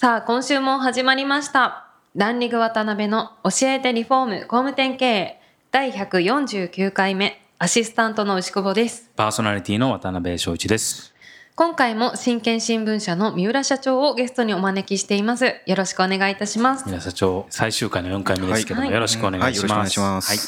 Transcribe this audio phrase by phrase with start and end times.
[0.00, 1.88] さあ今週も始まりました。
[2.14, 5.40] ランリング渡辺の教えてリフォーム工務店経営。
[5.72, 9.10] 第149回目アシスタントの牛久保です。
[9.16, 11.12] パーソナリティの渡辺翔一です。
[11.56, 15.56] 今回も真剣新聞社の三浦社長をゲストにお招きしています。
[15.66, 16.84] よろしくお願いいたします。
[16.86, 18.94] 皆社長、最終回の4回目ですけども、はい。
[18.94, 19.72] よろしくお願いします。
[19.72, 20.28] はいよろしくお願いします。
[20.28, 20.38] はい。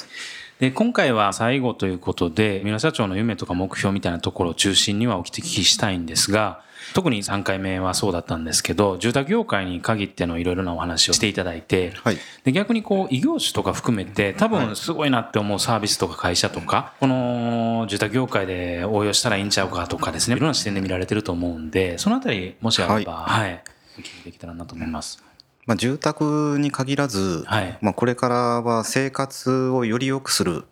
[0.61, 6.63] で今回は最後ということで、三浦社長の夢とか目標みたいなところを中心にはお聞きしたいんですが、
[6.95, 12.19] 特に3回目はそうだったんですけど、住宅業界に限ってのいろいろなお話をしていただいて、はい。
[12.45, 20.37] で逆にこう異業種とか含めて多分すごいなって思うサービスとか会社とかこの住宅業界で応用したらいいんちゃうかとかですね。
[20.37, 23.63] いろんな視点で見られてると思うんでそのあたりもしあればはい、
[23.99, 25.23] お聞きできたらなと思います。
[25.67, 27.79] まあ、住宅に限らず、はい。
[27.81, 30.65] まあ、これからは生活をより良くする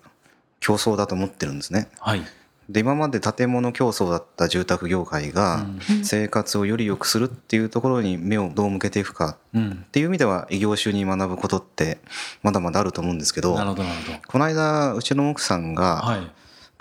[0.61, 1.89] 競争だと思ってるんですね。
[2.01, 2.23] はい
[2.69, 5.67] で今まで建物競争だった住宅業界が
[6.03, 11.99] 生活をより良くするっていうところに目をどう向けていくかうんっていう意味では異業種に学ぶことって
[12.43, 14.19] まだまだあると思うんですけどなるほどなるほど。
[14.27, 16.31] この間うちの奥さんがはい。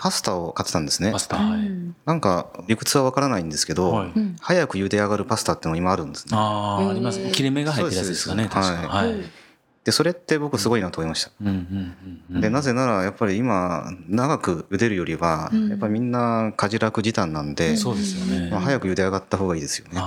[0.00, 1.38] パスタを買ってたんですねパスタ。
[1.38, 1.60] はい。
[2.06, 7.32] なんか理屈はわからないんですけど、はいうん早く茹で上がるパスタってのが今あるんですねああ、ありますね。
[7.32, 8.44] 切れ目が入ってるやつですかね。
[8.44, 8.86] 確かに。
[8.86, 9.24] はい。
[9.88, 11.30] でそれって僕すごいなと思いました。
[12.28, 15.68] でなぜならやっぱり今長く茹でるよりはうん。
[15.70, 18.50] やっぱりみんな家事楽時短なんで、そうですよね。
[18.50, 20.02] まあ、早く茹で上がった方がいいですよね。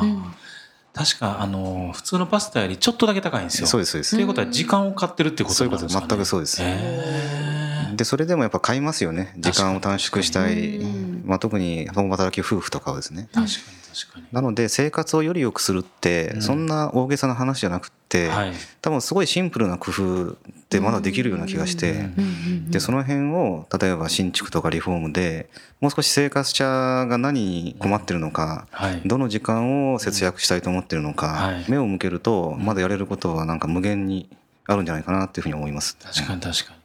[0.94, 3.66] 確か、あの、普通のパスタよりちょっとだけ高いんですよ。
[3.66, 4.16] そうですそうです。
[4.16, 6.18] ということは時間を買ってるってことそういうことですなんですかね。
[6.18, 7.98] 全くそうです。
[7.98, 9.34] でそれでもやっぱ買いますよね。
[9.38, 13.48] 時間を短縮したい、うんまあ、特に共働き夫婦とかはですね確かに
[13.94, 14.26] 確かに。
[14.34, 18.54] なので生活をより良くするってうんそんな大げさな話じゃなくって、はい。
[18.82, 20.36] 多分すごいシンプルな工夫っ
[20.68, 25.50] てまだできるような気がして、うんでその辺を例えば新築とかリフォームで
[25.80, 29.02] もう少し生活者が何に困ってるのか、はい。
[29.06, 34.30] どの時間を節約したいと思ってるのか、はい目を向けるとまだやれることはなんか無限に
[34.68, 35.96] あるんじゃないかなっていうふうに思います。
[35.96, 36.81] 確かに確かに。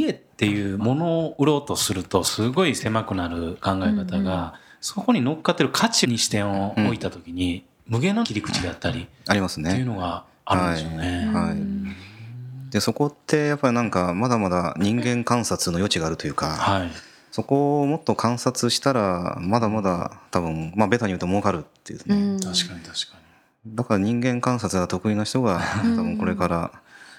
[0.00, 9.84] 家っていうものを売ろうとするとすごい狭くなる考え方が、そこに乗っかってる価値に視点を置いた時に、無限の切り口であったりありますっていうね。
[9.84, 11.30] のがあるんですよね。
[11.32, 12.04] はい
[12.74, 16.90] でそこってやっぱりなんかまだまだ人間観察の余地があるというか、はい。
[17.30, 23.16] そこをもっと観察したらまだまだ多分まあベタに言うと儲かるっていうね、確かに確か
[23.64, 23.76] に。
[23.76, 26.72] だから人間観察が得意な人が多分これから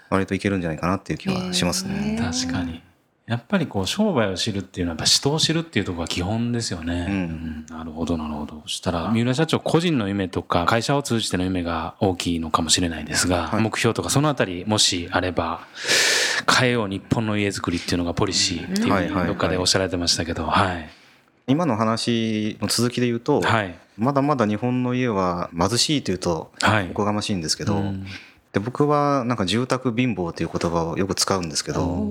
[0.09, 2.17] 割といけるんじゃないかなっていう気はしますね。
[2.19, 2.81] 確かに。
[3.25, 7.07] やっぱりこう商売を知るっていうのはやっぱ人を知るっていうところが基本ですよね。
[7.09, 8.61] うんなるほどなるほど。
[8.63, 15.61] そしたら三浦社長個人の夢とか会社を通じての夢が大きいのかもしれないですが、はい目標とかそのあたりもしあれば
[16.59, 20.87] 変えよう日本の家づくりっていうのがポリシーっていうどっかでおっしゃられてましたけど、はい。
[21.47, 23.75] 今の話の続きで言うと、はい。
[23.97, 28.05] まだまだ日本の家は貧しいというとはいおこがましいんですけど、うん
[28.55, 32.07] で僕はなんか住宅貧乏という言葉をよく使うんですけど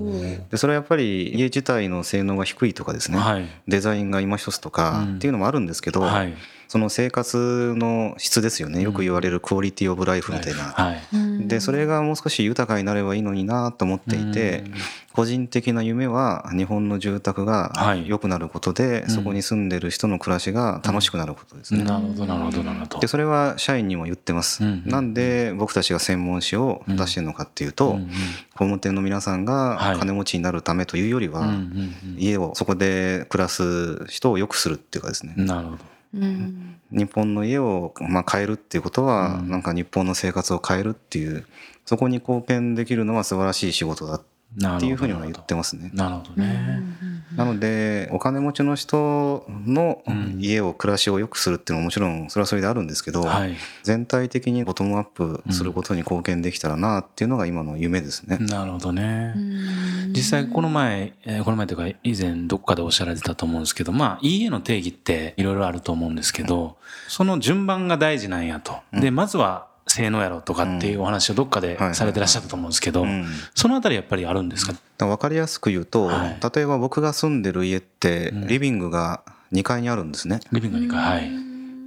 [0.51, 3.47] でそれはやっぱり家自体の性能が低いとかですね、はい。
[3.67, 6.35] デザインが今一つとかうんっていうのもあるんですけど、はい。
[6.67, 10.63] その生活の質ですよねよく言われるクオリティオブライフみたいな。
[10.63, 11.01] はい。
[11.47, 14.73] でそれがもう少し豊かになればいいのになと思っていてうん。
[15.15, 18.07] 個人的な夢は日本の住宅がはい。
[18.07, 21.83] 良くなることでそこに住んでる人の暮らしが楽しくなることですね。
[21.83, 22.99] なるほどなるほどなるほど。
[22.99, 23.07] で。
[23.07, 27.97] それは社員にも言ってます、うんなんで僕たちが専門誌を出してるのかっていうと、
[28.53, 29.99] 工務店の皆さんがはい。
[29.99, 31.53] 金持ちになるためというよりは、
[32.17, 35.94] 家をそこで暮らす人を良くするっていうかですね、なるほど。
[36.15, 36.79] うん。
[36.91, 39.49] 日本の家をまあ変えるっていうことは、うん。
[39.49, 41.45] なんか日本の生活を変えるっていう
[41.85, 45.91] そこに貢献できるのは素晴らしい仕事だなるほどっていうふうには言ってますね。
[45.93, 46.81] なるほどね。
[47.35, 53.55] なのでお金持ちの人のうん家を暮らしを良くするっていうのはもちろんそれはそれであるんですけど、はい。
[53.83, 58.37] 全体的にボトムアップすることに貢献できたらなっていうのが今の夢ですね。
[58.39, 59.33] なるほどね。
[60.09, 68.79] 実際この前、えーこの前というか以前どっかでおっしゃられてたと思うんですけど、まあ、いい家の定義っていろいろあると思うんですけど、その順番が大事なんやと。
[68.93, 74.73] で、まずは性能やろとかっていうお話をどっかでされてらっしゃったと思うんですけどうん、そのあたりやっぱりあるんですか？
[74.97, 76.37] 分かりやすく言うと、はい。
[76.55, 78.47] 例えば僕が住んでる家ってうん。
[78.47, 80.41] リビングが2階にあるんですね。
[80.51, 81.31] リビングにか、はい。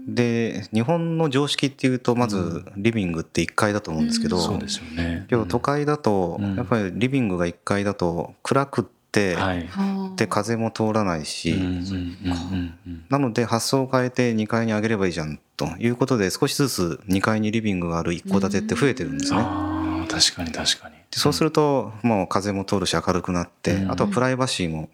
[0.09, 5.27] で日本の常識っていうとまずリビングって1階だと思うんですけど、そうですよね。
[5.31, 6.57] 今日都会だとうん。
[6.57, 8.98] やっぱりリビングが1階だと暗くって、
[9.37, 9.69] はい。
[10.17, 19.39] で風も通らないし、うんうんうんうんうんなので発想を変えて2階に上げればいいじゃんということで少しずつ2階にリビングがある一戸建てって増えてるんですね。
[19.41, 20.95] ああ確かに確かに。
[20.97, 24.89] でそうするともう風も通るし明るくなって、うんあとはプライバシーも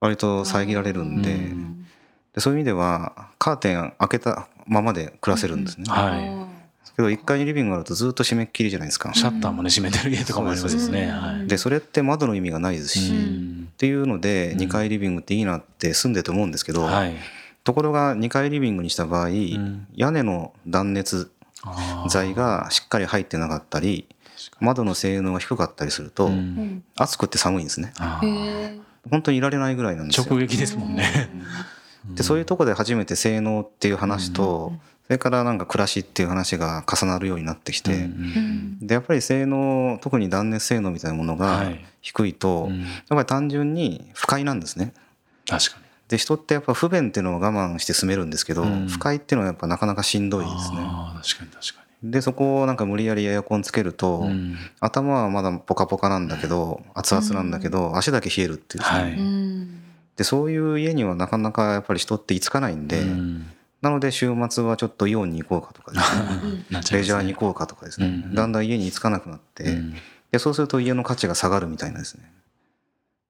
[0.00, 1.86] 割と遮られるんで,、うん
[2.34, 5.84] でそういう意味ではカーテン開けたままで暮らせるんですね。
[5.88, 6.46] は
[7.00, 9.14] けど1階にリビングがあるとずっと閉めっきりじゃないですかい。。
[9.14, 11.10] シャッターもね閉めてる家とかもありますね。
[11.10, 11.46] はい。
[11.46, 17.14] でそれって窓の意味がないですし、うっんていうので2階リビングっていいなって住んでて思うんですけど、はい。
[17.64, 21.30] ところが2階リビングにした場合、ん屋根の断熱
[22.08, 24.06] 材がしっかり入ってなかったり
[24.60, 27.92] 窓の性能が低かったりすると、うん暑くて寒いんですね
[29.10, 31.04] 本当にいられないぐらいなんですよ直撃ですもんね。
[32.14, 34.72] でそういうとこで初めて性能っていう話と、
[35.06, 41.84] それからなんか暮らしっていう話が重なるようになってきて、うんでやっぱり性能特に断熱性能みたいなものがはい。
[42.00, 42.80] 低いと、うん。
[42.80, 44.92] やっぱり単純に不快なんですね。
[45.48, 45.84] 確かに。
[46.08, 48.88] で人ってやっぱ不便っていうのを我慢して住めるんですけど、うん。
[48.88, 50.78] 不快っていうのはやっぱなかなかしんどいですね。
[50.78, 54.30] 確かに確かでそこをなんか無理やりエアコンつけると、に。
[54.30, 54.56] うん。
[54.80, 58.84] 頭はまだポカポカなんだけど熱々なんだけど、足だけ冷えるっていう。
[58.84, 59.79] ね、はい。
[60.20, 63.46] でそういう家にはなかなかやっぱり人って居つかないんで、うん。
[63.80, 66.98] なので週末はちょっとイオンに行こうかとかですね。
[66.98, 69.94] レジャーに行こうかとかですね、うんだんだん家に居つかなくなって、うん。
[70.30, 72.30] でそうすると家の価値が下がるみたいなですね。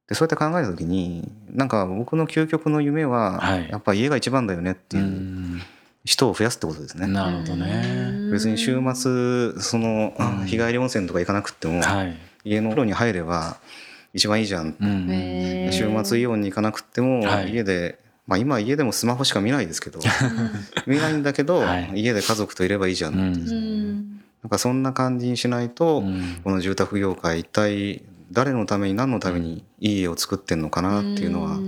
[0.08, 3.68] でそうやって考えた時になんか僕の究極の夢は、はい。
[3.70, 5.62] やっぱ家が一番だよねってういうん。
[6.04, 8.30] 人を増やすってことですね、なるほどね。
[8.32, 10.46] 別に週末その、うん。
[10.46, 12.18] 日帰り温泉とか行かなくっても、はい。
[12.42, 13.58] 家の風呂に入れば
[14.12, 14.76] 一番いいじゃん。
[14.80, 15.72] うん。
[15.72, 17.52] 週末イオンに行かなくってもはい。
[17.52, 19.98] 家で、まあ今は家でもスマホしか見ないですけど
[20.86, 21.90] 見ないんだけど、はい。
[21.94, 23.52] 家で家族といればいいじゃんって、う。
[23.52, 24.20] ん。
[24.42, 26.40] なんかそんな感じにしないと、うん。
[26.42, 28.02] この住宅業界一体
[28.32, 31.58] 誰のために何のためにいい家を作ってんのかなっていうのは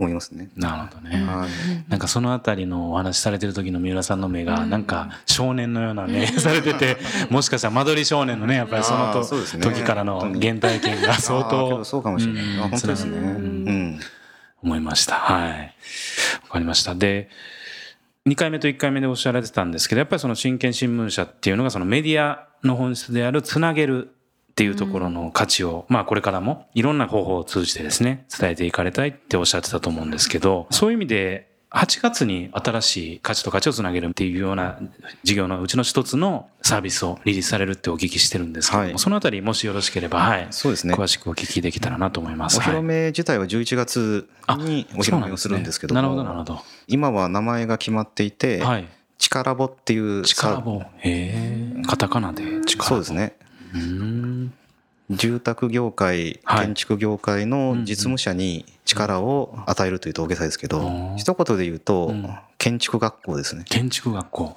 [0.00, 0.48] 思いますね。
[0.56, 1.24] なるほどね。
[1.26, 6.96] はいなんかそのあたりのお話しされてる時の三浦さんの目がなんか少年のような目 されてて
[7.28, 12.56] もしかしたら間取り少年のねやっぱりそのと時からの原体験が相当どそうかもしれない。
[12.56, 13.18] う本当ですね。
[13.18, 13.66] ううん
[13.96, 14.00] ん。
[14.62, 15.14] 思いました。
[15.16, 15.74] はい。
[16.44, 16.94] わかりました。
[16.94, 17.28] で、
[18.26, 24.14] 2回目と1回目でおっしゃられてたんですけど、やっぱりその真剣新聞社っていうのがそのメディアの本質であるつなげる
[24.60, 34.78] っていうところの価値を、まあこれからもいろんな方法を通じてですね、伝えていかれたいっておっしゃってたと思うんですけど、そういう意味で8月に新しい価値と価値をつなげるっていうような
[35.22, 40.46] 事業のうちの一つのサービスをリリースされるってお聞きしてるんですけども、はいそのあたりもしよろしければ、はい。
[40.50, 40.92] そうですね。
[40.92, 42.58] 詳しくお聞きできたらなと思います。
[42.58, 44.28] お披露はい目自体は11月
[44.58, 46.60] にお披露目をするんですけどもなるほど、なるほど。
[46.86, 48.86] 今は名前が決まっていて、はい。
[49.16, 50.80] 力ボっていう力棒。
[50.80, 51.82] へえ。
[51.86, 52.84] カタカナで力棒。
[52.84, 53.12] そうです。
[53.14, 53.36] ね。
[55.10, 56.66] 住宅業界、はい。
[56.66, 62.28] 建築業界の実務者に力を与えるというと大げさですけど、うん一言で言うと、うん。
[62.58, 63.64] 建築学校ですね。
[63.68, 64.56] 建築学校。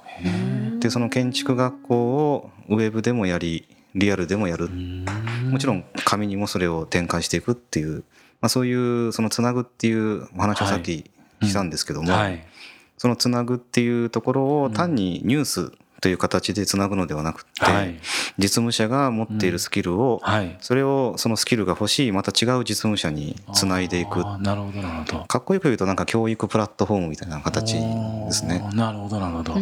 [0.78, 1.94] でその建築学校
[2.34, 4.68] をウェブでもやりリアルでもやる。
[4.68, 8.04] もちろん紙にもそれを展開していくっていう、
[8.40, 11.10] まあ、そういうそのつなぐっていうお話をさっき
[11.42, 12.44] したんですけども、はい。
[12.98, 15.72] そのつなぐっていうところを単にニュース
[16.04, 17.98] という形でつなぐのではなくって、はい。
[18.36, 20.54] 実務者が持っているスキルを、はい。
[20.60, 25.24] それをそのスキルが欲しいまた違う実務者につないでいくなるほど、なるほど。
[25.24, 29.54] かっこよく言うとなんか教育プラットフォームみたいな形ですねなるほど、なるほど。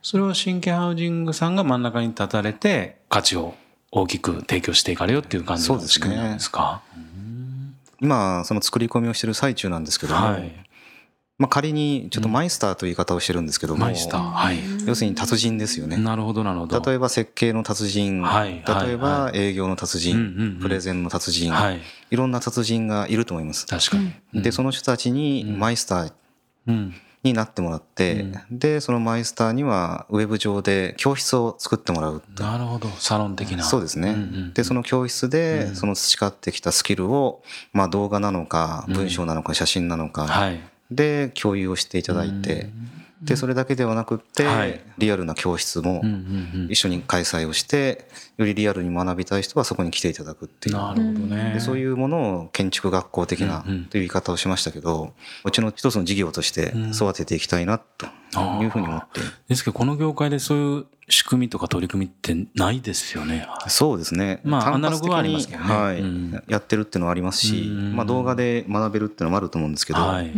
[0.00, 3.56] それを新規ハウジングさんが真ん中に立たれて、価値を
[3.90, 6.82] 大きく提供していかれよっていう感じのそうですね仕組みなんですか。
[8.00, 10.67] 今その作り込みをしてる最中なんですけども、はい。
[11.38, 14.20] まあ、仮にちょっとマイスターという言い方をしてるんですけども、マイスター。
[14.20, 14.58] はい。
[14.86, 15.96] 要するに達人ですよね。
[15.96, 16.80] なるほど、なるほど。
[16.80, 21.80] 例えば設計の達人、はいはい例えば営業の達人、うんうんうんプレゼンの達人、はい。
[22.10, 23.66] い、ろんな達人がいると思います。
[23.66, 23.98] 確か
[24.32, 24.42] に。
[24.42, 26.12] でその人たちにマイスター
[26.66, 26.94] うん。
[27.22, 32.88] になってもらって、でそのマイスターにはウェブ上で教室を作ってもらうなるほど。
[32.98, 33.64] サロン的な。
[33.64, 37.42] そうですね、んんでその教室でその培ってきたスキルを、
[37.72, 40.60] まあ、動画なのか文章なのか写真なのか、はい。
[40.90, 42.70] で共有をしていただいて、
[43.22, 44.80] でそれだけではなくって、はい。
[44.98, 46.02] リアルな教室も
[46.68, 50.76] 一緒に開催をしてよりリアルに学びたい人はそこに来ていただくっていう。
[50.76, 51.52] なるほどね。
[51.54, 55.12] でそういうものを建築学校的なという言い方をしましたけど
[55.44, 58.06] うちの一つの事業として育てていきたいなと
[58.62, 59.20] いうふうに思って。
[59.48, 63.46] ですけど、この業界でそういう仕組みとか取り組みってないですよね。
[63.68, 64.40] そうですね。
[64.44, 65.74] まあアナログはありまにすけどね。
[65.74, 66.00] はい。
[66.00, 66.42] うん。
[66.48, 67.96] やってるっていうのはありますしうん。
[67.96, 70.30] まあ動画で学べるっていうのもあると思うんですけどはい。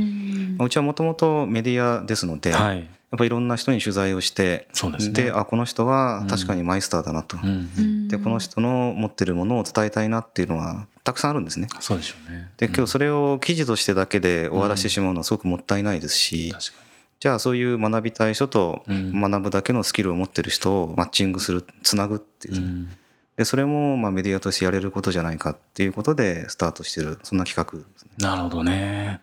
[0.58, 2.78] うちはもともとメディアですのではい。
[2.78, 5.32] やっぱいろんな人に取材をしてそうですね。
[5.34, 8.06] あこの人は確かにマイスターだなと、うん。
[8.06, 11.66] でこの人の持ってるものを伝えたいなっていうのはたくさんあるんですね。
[11.80, 12.52] そうでしょうね。
[12.56, 16.89] で今日それを記事としてだけで終わらせてしまうのはすごくもったいないですし、確か
[17.20, 19.20] じゃあそういう学びたい人とうん。
[19.20, 22.54] 学ぶだけのスキルを持ってる人をマッチングするつなぐっていう。
[22.54, 22.88] に、うん。
[23.36, 28.10] でそれもまあメディアとしてやれることじゃないかっていうことでスタートしてるそんな企画ですね。
[28.18, 29.20] なるほどね。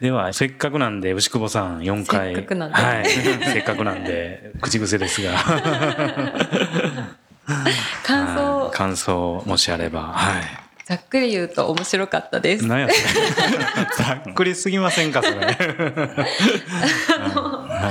[0.00, 2.34] ではせっかくなんで牛久保さん4回。
[2.34, 2.76] せっかくなんで。
[2.76, 5.32] はい、 せっかくなんで口癖ですが。
[8.04, 8.60] 感想。
[8.60, 8.76] はい。
[8.76, 10.02] 感想もしあれば。
[10.12, 12.66] はいざっくり言うと面白かったです。
[12.68, 15.36] ざっくりすぎませんかそれ。
[15.36, 16.26] は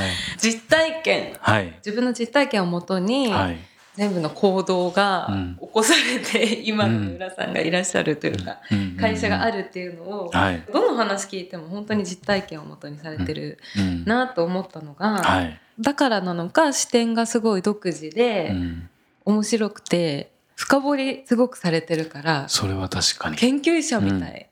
[0.01, 1.35] い実体験。
[1.39, 1.73] はい。
[1.77, 3.57] 自分の実体験をもとに、はい。
[3.95, 5.57] 全部の行動がうん。
[5.59, 8.97] 起こされて、今の村さんがいらっしゃるというか、うん。
[8.97, 10.63] 会社があるっていうのを、はい。
[10.71, 14.05] どの話聞いても本当に実体験をもとにされてるうん。
[14.05, 15.59] なと思ったのが、はい。
[15.79, 18.89] だからなのか視点がすごい独自で、うん。
[19.25, 23.37] 面白くて深掘りすごくされてるからそれは確かに。
[23.37, 24.49] 研究者みたい、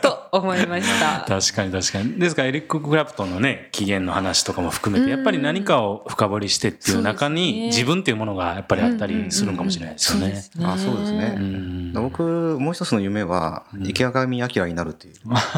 [0.00, 1.24] と思いました。
[1.26, 2.20] 確かに確かに。
[2.20, 5.18] ですからエリック・クラプトンのね起源の話とかも含めてうん。
[5.18, 10.44] やっぱり何かを深掘りしてっていう中に自分っていうものがやっぱりあったりするのかもしれないですよね。
[10.62, 11.34] あそうですね。
[11.36, 11.92] うん。
[11.94, 12.22] 僕
[12.60, 13.86] もう一つの夢はうん。
[13.88, 15.14] 池上彰になるっていう。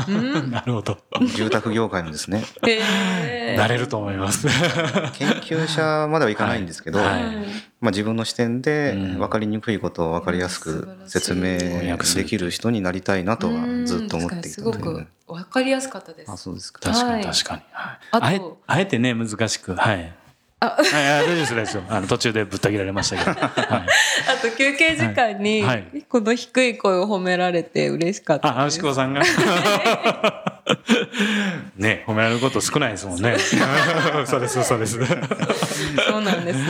[0.08, 0.48] うん。
[0.50, 0.96] なるほど。
[1.36, 2.44] 住宅業界のですね。
[2.66, 3.58] へー。
[3.58, 4.48] なれると思います。
[5.18, 9.18] 研究者まではいかないんですけど、はいまあ、自分の視点でうん。
[9.18, 16.30] 分かりにくいことを分かりやすく説明できる人になりたいなとはずっと思っていたので、うん確かにすごく分かりやすかったです。
[16.32, 16.80] あそうですか。
[16.80, 17.62] 確かはいに確かに。
[17.72, 17.98] はい。
[18.12, 18.24] あと。
[18.26, 19.74] あえあえてね難しく。
[19.74, 20.12] はい。
[20.60, 20.66] あ。
[20.66, 21.78] はいあ大丈夫です。
[21.90, 23.30] あの途中でぶった切られましたけど。
[23.32, 23.40] はい。
[24.28, 25.76] あと休憩時間に、はい。
[25.92, 26.02] はい。
[26.08, 28.78] この低い声を褒められて嬉しかったあ、です。
[28.78, 29.22] 牛久さんが？
[31.76, 33.36] ね、褒められること少ないですもんね。
[34.26, 34.98] そうです、そうです。
[34.98, 36.60] そうなんです。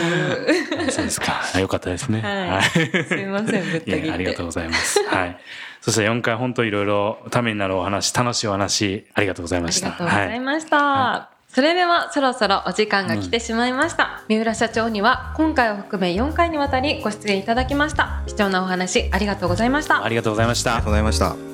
[0.90, 1.40] そうですか。
[1.58, 2.20] よかったですね。
[2.22, 5.02] はいすいませんぶった切ありがとうございます。
[5.08, 5.36] はい。
[5.80, 9.88] そして4回本当いろいろためになるお話、楽しいお話、ありがとうございました。
[9.88, 11.30] ありがとうございました。
[11.54, 20.90] それではそろそろお時間が来てしまいました、三浦社長には今回を含め4回にわたりご出演いただきました貴重なお話ありがとうございましたありがとうございましたありがとう。
[20.90, 21.53] ございました